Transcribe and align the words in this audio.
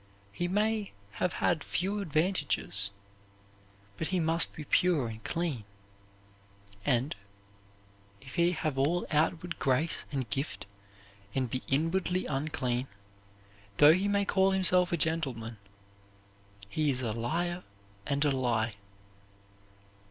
He 0.31 0.47
may 0.47 0.93
have 1.11 1.33
had 1.33 1.63
few 1.63 1.99
advantages. 1.99 2.89
But 3.97 4.07
he 4.07 4.19
must 4.19 4.55
be 4.55 4.63
pure 4.63 5.07
and 5.07 5.23
clean. 5.23 5.63
And, 6.83 7.15
if 8.19 8.33
he 8.33 8.53
have 8.53 8.79
all 8.79 9.05
outward 9.11 9.59
grace 9.59 10.05
and 10.11 10.27
gift 10.31 10.65
and 11.35 11.51
be 11.51 11.61
inwardly 11.67 12.25
unclean, 12.25 12.87
though 13.77 13.93
he 13.93 14.07
may 14.07 14.25
call 14.25 14.49
himself 14.49 14.91
a 14.91 14.97
gentleman, 14.97 15.59
he 16.67 16.89
is 16.89 17.03
a 17.03 17.13
liar 17.13 17.63
and 18.07 18.25
a 18.25 18.31
lie. 18.31 18.77